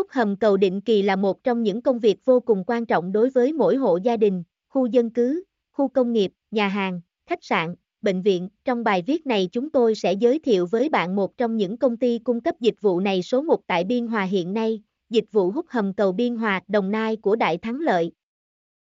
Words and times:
Hút 0.00 0.10
hầm 0.10 0.36
cầu 0.36 0.56
định 0.56 0.80
kỳ 0.80 1.02
là 1.02 1.16
một 1.16 1.44
trong 1.44 1.62
những 1.62 1.82
công 1.82 1.98
việc 1.98 2.24
vô 2.24 2.40
cùng 2.40 2.64
quan 2.66 2.86
trọng 2.86 3.12
đối 3.12 3.30
với 3.30 3.52
mỗi 3.52 3.76
hộ 3.76 3.96
gia 3.96 4.16
đình, 4.16 4.42
khu 4.68 4.86
dân 4.86 5.10
cư, 5.10 5.42
khu 5.72 5.88
công 5.88 6.12
nghiệp, 6.12 6.32
nhà 6.50 6.68
hàng, 6.68 7.00
khách 7.26 7.44
sạn, 7.44 7.74
bệnh 8.02 8.22
viện. 8.22 8.48
Trong 8.64 8.84
bài 8.84 9.02
viết 9.06 9.26
này 9.26 9.48
chúng 9.52 9.70
tôi 9.70 9.94
sẽ 9.94 10.12
giới 10.12 10.38
thiệu 10.38 10.66
với 10.66 10.88
bạn 10.88 11.16
một 11.16 11.36
trong 11.36 11.56
những 11.56 11.76
công 11.76 11.96
ty 11.96 12.18
cung 12.18 12.40
cấp 12.40 12.54
dịch 12.60 12.74
vụ 12.80 13.00
này 13.00 13.22
số 13.22 13.42
1 13.42 13.66
tại 13.66 13.84
Biên 13.84 14.06
Hòa 14.06 14.22
hiện 14.22 14.52
nay, 14.52 14.82
dịch 15.10 15.24
vụ 15.32 15.50
hút 15.50 15.66
hầm 15.68 15.94
cầu 15.94 16.12
Biên 16.12 16.36
Hòa, 16.36 16.60
Đồng 16.68 16.90
Nai 16.90 17.16
của 17.16 17.36
Đại 17.36 17.58
Thắng 17.58 17.80
Lợi. 17.80 18.12